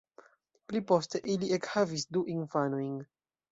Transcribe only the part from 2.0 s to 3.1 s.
du infanojn.